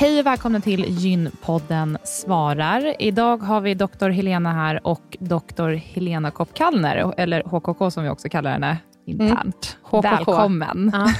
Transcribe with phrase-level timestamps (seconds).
[0.00, 2.94] Hej och välkomna till Gynpodden svarar.
[2.98, 8.28] Idag har vi doktor Helena här och doktor Helena Kopp-Kallner, eller HKK som vi också
[8.28, 9.78] kallar henne internt.
[9.92, 10.02] Mm.
[10.02, 10.90] Välkommen.
[10.94, 11.12] Ja.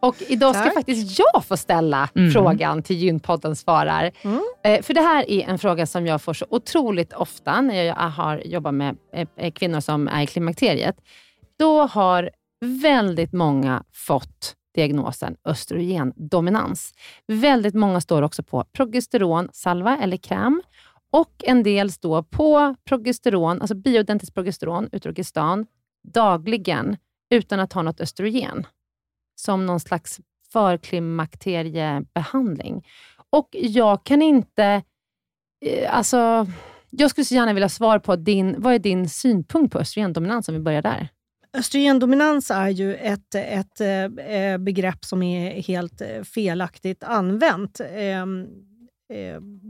[0.00, 0.74] Och idag ska Tack.
[0.74, 2.30] faktiskt jag få ställa mm.
[2.32, 4.10] frågan till Gynpodden svarar.
[4.22, 4.40] Mm.
[4.64, 7.94] Eh, för det här är en fråga som jag får så otroligt ofta när jag
[7.94, 8.96] har jobbat med
[9.36, 10.96] eh, kvinnor som är i klimakteriet.
[11.58, 12.30] Då har
[12.82, 16.94] väldigt många fått diagnosen östrogendominans.
[17.26, 20.62] Väldigt många står också på progesteronsalva eller kräm
[21.12, 25.66] och en del står på progesteron, alltså bioidentiskt progesteron, utrogestan,
[26.12, 26.96] dagligen
[27.30, 28.66] utan att ha något östrogen.
[29.36, 30.20] Som någon slags
[30.52, 32.86] förklimakteriebehandling.
[33.30, 34.82] Och jag kan inte...
[35.64, 36.46] Eh, alltså,
[36.90, 40.48] jag skulle så gärna vilja ha svar på din, vad är din synpunkt på östrogendominans,
[40.48, 41.08] om vi börjar där?
[41.54, 47.80] Östrogendominans är ju ett, ett eh, eh, begrepp som är helt eh, felaktigt använt.
[47.92, 48.46] Ehm,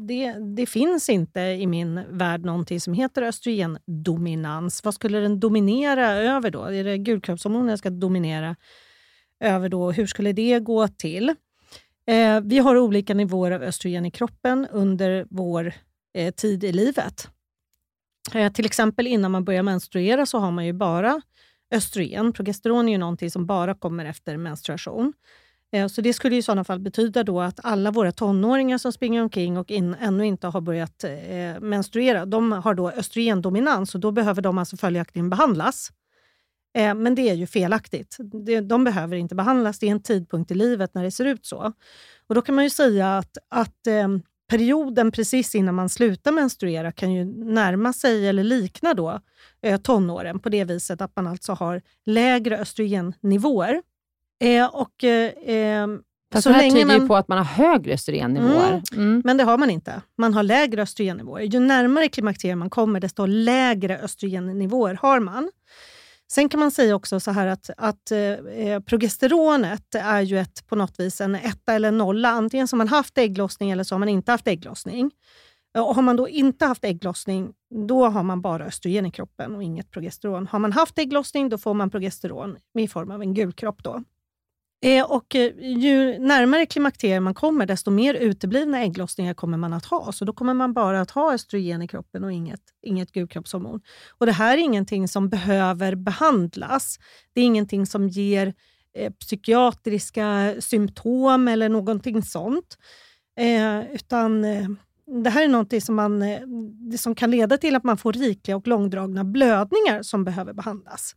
[0.07, 4.85] det, det, finns inte i min värld någonting som heter östrogendominans.
[4.85, 6.65] Vad skulle den dominera över då?
[6.65, 8.57] Är det gulkroppshormonerna ska dominera
[9.41, 9.93] över då?
[9.93, 11.35] Hur skulle det gå till?
[12.43, 15.75] vi har olika nivåer av östrogen i kroppen under vår
[16.37, 17.29] tid i livet.
[18.55, 21.23] till exempel innan man börjar menstruera så har man ju bara
[21.71, 22.33] östrogen.
[22.33, 25.13] Progesteron är ju någonting som bara kommer efter menstruation.
[25.73, 29.23] Eh, så det skulle i sådana fall betyda då att alla våra tonåringar som springer
[29.23, 34.11] omkring och in, ännu inte har börjat eh, menstruera, de har då östrogendominans och då
[34.11, 35.93] behöver de alltså följaktligen behandlas.
[36.77, 38.17] Eh, men det är ju felaktigt.
[38.19, 39.79] De, de behöver inte behandlas.
[39.79, 41.73] Det är en tidpunkt i livet när det ser ut så.
[42.27, 44.09] Och Då kan man ju säga att, att eh,
[44.59, 49.21] perioden precis innan man slutar menstruera kan ju närma sig eller likna då,
[49.63, 53.83] eh, tonåren på det viset att man alltså har lägre östrogennivåer.
[54.45, 56.01] Eh, och, eh, ehm,
[56.33, 57.01] Fast så det här tyder man...
[57.01, 58.83] ju på att man har högre östrogennivåer.
[58.93, 59.23] Mm, mm.
[59.25, 60.03] Men det har man inte.
[60.19, 61.43] Man har lägre östrogennivåer.
[61.43, 65.51] Ju närmare klimakteriet man kommer, desto lägre östrogennivåer har man.
[66.33, 70.67] Sen kan man säga också så här att, att eh, eh, progesteronet är ju ett,
[70.67, 72.29] på något vis en etta eller en nolla.
[72.29, 75.11] Antingen så har man haft ägglossning eller så har man inte haft ägglossning.
[75.79, 77.53] Och har man då inte haft ägglossning,
[77.89, 80.47] då har man bara östrogen i kroppen och inget progesteron.
[80.47, 83.83] Har man haft ägglossning, då får man progesteron i form av en gulkropp.
[83.83, 84.03] Då.
[84.85, 89.85] Eh, och eh, ju närmare klimakteriet man kommer, desto mer uteblivna ägglossningar kommer man att
[89.85, 90.13] ha.
[90.13, 93.81] Så då kommer man bara att ha östrogen i kroppen och inget, inget gulkroppshormon.
[94.19, 96.99] Och det här är ingenting som behöver behandlas.
[97.33, 98.55] Det är ingenting som ger
[98.99, 102.79] eh, psykiatriska symptom eller någonting sånt.
[103.39, 104.69] Eh, utan eh,
[105.25, 106.41] det här är någonting som, man, eh,
[106.99, 111.17] som kan leda till att man får rikliga och långdragna blödningar som behöver behandlas.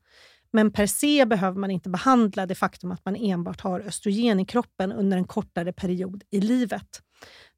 [0.58, 4.46] Men per se behöver man inte behandla det faktum att man enbart har östrogen i
[4.46, 7.02] kroppen under en kortare period i livet.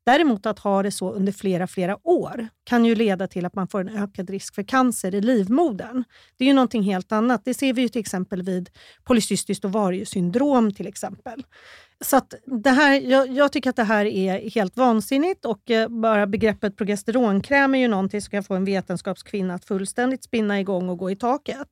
[0.09, 3.67] Däremot att ha det så under flera, flera år kan ju leda till att man
[3.67, 6.03] får en ökad risk för cancer i livmodern.
[6.37, 7.41] Det är ju någonting helt annat.
[7.45, 8.69] Det ser vi ju till exempel vid
[9.03, 11.43] polycystiskt ovariesyndrom till exempel.
[12.01, 16.27] Så det här, jag, jag, tycker att det här är helt vansinnigt och eh, bara
[16.27, 20.97] begreppet progesteronkräm är ju någonting som kan få en vetenskapskvinna att fullständigt spinna igång och
[20.97, 21.67] gå i taket.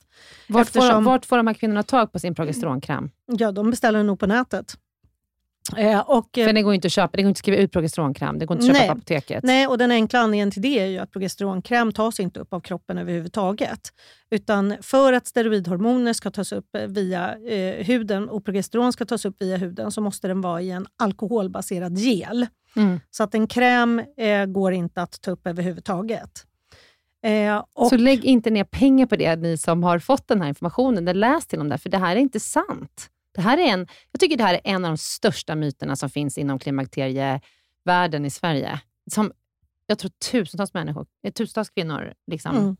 [0.50, 3.10] Vart, Eftersom, får, vart får de här kvinnorna tag på sin progesteronkräm?
[3.25, 4.78] Ja, de beställer den nog på nätet.
[5.75, 7.72] Eh, och, eh, För det går inte att köpa, det går inte att skriva ut
[7.72, 9.44] progesteronkräm, det går inte att köpa på apoteket.
[9.44, 12.60] Nej, och den enkla anledningen till det är ju att progesteronkräm tas inte upp av
[12.60, 13.80] kroppen överhuvudtaget.
[14.30, 19.36] Utan för att steroidhormoner ska tas upp via eh, huden och progesteron ska tas upp
[19.40, 22.48] via huden så måste den vara i en alkoholbaserad gel.
[22.75, 23.00] Mm.
[23.12, 26.44] Så att en kräm eh, går inte att ta upp överhuvudtaget.
[27.24, 30.50] Eh, och, så lägg inte ner pengar på det, ni som har fått den här
[30.50, 31.19] informationen.
[31.19, 33.10] Läs till om det, för det här är inte sant.
[33.38, 36.10] Det här är en, jag tycker det här är en av de största myterna som
[36.10, 38.81] finns inom klimakterievärlden i Sverige.
[39.12, 39.31] Som
[39.88, 42.78] jag tror tusentals människor, eh, tusentals kvinnor liksom, mm.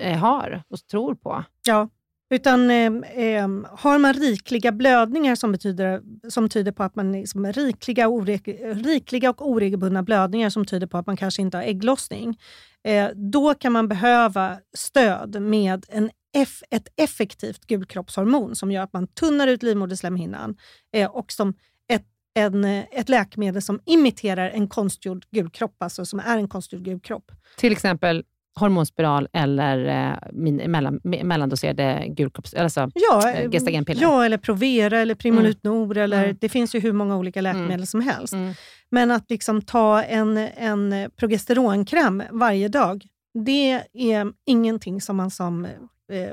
[0.00, 1.44] Eh, har och tror på.
[1.66, 1.88] Ja,
[2.30, 2.92] utan eh,
[3.24, 8.36] eh, har man rikliga blödningar som, betyder, som tyder på att man liksom, rikliga, ore,
[8.74, 12.38] rikliga och oregelbundna blödningar som tyder på att man kanske inte har ägglossning,
[12.84, 18.92] eh, då kan man behöva stöd med en eff, ett effektivt gulkroppshormon som gör att
[18.92, 20.56] man tunnar ut livmoderslemhinnan
[20.92, 21.54] eh, och som
[21.88, 27.32] ett, en, ett läkemedel som imiterar en konstgjord gulkropp, alltså som är en konstgjord gulkropp.
[27.56, 28.24] Till exempel
[28.54, 32.54] hormonspiral eller eh, mellan, mellandoserade gulkropps...
[32.54, 34.02] Alltså, ja, eh, gestagenpiller?
[34.02, 35.90] Ja, eller Provera eller Primolut mm.
[35.90, 36.36] Eller, mm.
[36.40, 37.52] Det finns ju hur många olika mm.
[37.52, 37.86] läkemedel mm.
[37.86, 38.32] som helst.
[38.32, 38.54] Mm.
[38.90, 43.06] Men att liksom ta en, en progesteronkräm varje dag,
[43.44, 45.70] det är ingenting som man som eh,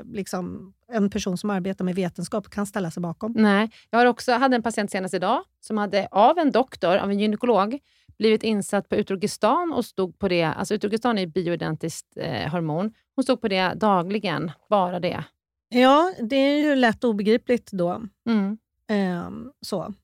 [0.04, 3.32] liksom, en person som arbetar med vetenskap kan ställa sig bakom.
[3.36, 7.10] Nej, jag har också, hade en patient senast idag som hade av en doktor, av
[7.10, 7.78] en gynekolog,
[8.18, 10.44] blivit insatt på Utrogestan och stod på det.
[10.44, 12.92] Alltså Utrogestan är bioidentiskt eh, hormon.
[13.14, 15.24] Hon stod på det dagligen, bara det.
[15.68, 18.02] Ja, det är ju lätt obegripligt då.
[18.28, 18.58] Mm.
[18.88, 19.94] Ehm, så.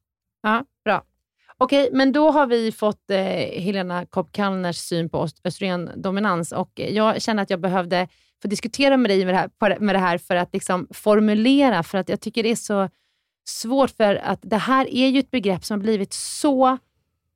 [0.43, 1.05] Ja, bra.
[1.59, 3.19] Okej, men då har vi fått eh,
[3.61, 4.37] Helena kopp
[4.75, 8.09] syn på östrogendominans och jag känner att jag behövde
[8.43, 11.99] få diskutera med dig med det här, med det här för att liksom formulera, för
[11.99, 12.89] att jag tycker det är så
[13.49, 16.79] svårt, för att det här är ju ett begrepp som har blivit så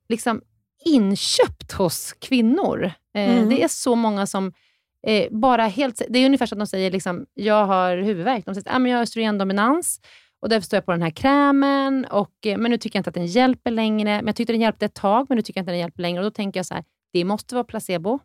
[0.09, 0.41] liksom,
[0.85, 2.91] inköpt hos kvinnor.
[3.13, 3.49] Eh, mm.
[3.49, 4.53] Det är så många som
[5.07, 6.01] eh, bara helt...
[6.09, 8.45] Det är ungefär som att de säger liksom, jag har huvudvärk.
[8.45, 10.01] De säger att ah, jag har östrogendominans
[10.41, 13.09] och därför står jag på den här krämen, och, eh, men nu tycker jag inte
[13.09, 14.09] att den hjälper längre.
[14.15, 16.01] Men jag tyckte den hjälpte ett tag, men nu tycker jag inte att den hjälper
[16.01, 16.19] längre.
[16.19, 18.19] Och Då tänker jag så här, det måste vara placebo.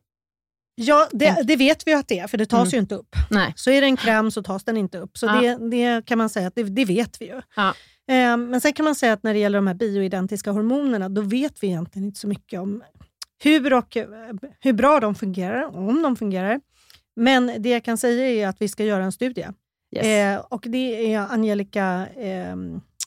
[0.78, 2.70] Ja, det, det, vet vi att det är, för det tas mm.
[2.70, 3.16] ju inte upp.
[3.30, 3.52] Nej.
[3.56, 5.18] Så är det en kräm så tas den inte upp.
[5.18, 5.40] Så ja.
[5.40, 7.40] det, det, kan man säga att det, det vet vi ju.
[7.56, 7.68] Ja.
[8.08, 11.20] Eh, men sen kan man säga att när det gäller de här bioidentiska hormonerna, då
[11.20, 12.82] vet vi egentligen inte så mycket om
[13.44, 14.06] hur, och, eh,
[14.60, 16.60] hur bra de fungerar, om de fungerar.
[17.16, 19.46] Men det jag kan säga är att vi ska göra en studie.
[19.96, 20.06] Yes.
[20.06, 22.56] Eh, och det är Angelica eh,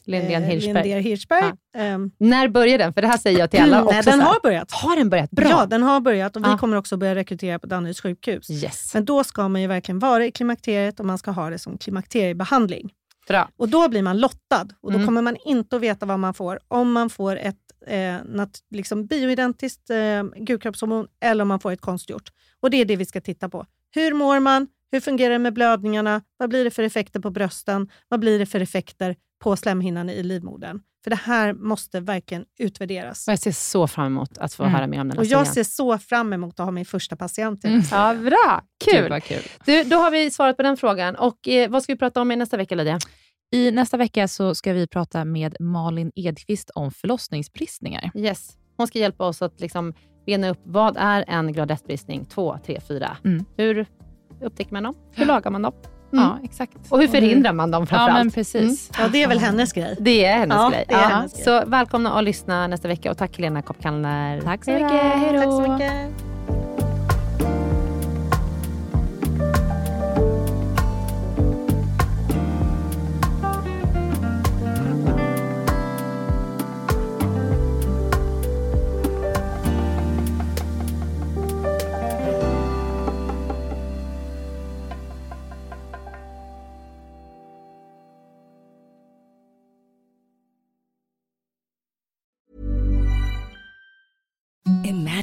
[0.09, 1.01] Lindén Hirschberg.
[1.01, 1.53] Hirschberg.
[1.73, 1.95] Ja.
[1.95, 2.93] Um, När börjar den?
[2.93, 3.83] För det här säger jag till alla.
[3.91, 4.71] Nej, den har börjat.
[4.71, 5.31] Har den börjat?
[5.31, 5.49] Bra.
[5.49, 8.49] Ja, den har börjat och vi kommer också börja rekrytera på Danderyds sjukhus.
[8.49, 8.93] Yes.
[8.93, 11.77] Men då ska man ju verkligen vara i klimakteriet och man ska ha det som
[11.77, 12.89] klimakteriebehandling.
[13.27, 13.49] Bra.
[13.57, 15.05] Och då blir man lottad och då mm.
[15.05, 16.59] kommer man inte att veta vad man får.
[16.67, 17.55] Om man får ett
[17.87, 22.29] eh, nat- liksom bioidentiskt eh, gulkroppshormon eller om man får ett konstgjort.
[22.59, 23.65] Och det är det vi ska titta på.
[23.95, 24.67] Hur mår man?
[24.91, 26.21] Hur fungerar det med blödningarna?
[26.37, 27.89] Vad blir det för effekter på brösten?
[28.07, 30.79] Vad blir det för effekter på slemhinnan i livmodern?
[31.03, 33.27] För det här måste verkligen utvärderas.
[33.27, 34.75] Jag ser så fram emot att få mm.
[34.75, 37.15] höra mer om den här Och Jag ser så fram emot att ha min första
[37.15, 37.63] patient.
[37.63, 37.81] Mm.
[37.91, 39.21] Ja, bra, kul.
[39.21, 39.41] kul.
[39.65, 41.15] Du, då har vi svarat på den frågan.
[41.15, 42.99] Och eh, Vad ska vi prata om i nästa vecka, Lydia?
[43.51, 48.11] I nästa vecka så ska vi prata med Malin Edqvist om förlossningsbristningar.
[48.15, 48.57] Yes.
[48.77, 49.93] Hon ska hjälpa oss att liksom
[50.25, 53.17] bena upp vad är en gradetbristning 2, 3, 4.
[53.57, 53.85] Hur
[54.41, 54.95] upptäcker man dem?
[55.15, 55.73] Hur lagar man dem?
[56.13, 56.25] Mm.
[56.25, 56.77] Ja, exakt.
[56.89, 58.17] Och hur förhindrar man dem framförallt?
[58.17, 58.89] Ja, men precis.
[58.89, 59.03] Mm.
[59.03, 59.95] Ja, det är väl hennes grej.
[59.99, 60.85] Det är hennes ja, grej.
[60.87, 61.07] Det är ja.
[61.07, 61.43] hennes grej.
[61.43, 63.83] Så välkomna att lyssna nästa vecka och tack Helena Kopp
[64.43, 64.91] Tack så mycket.
[64.91, 66.28] Hej då.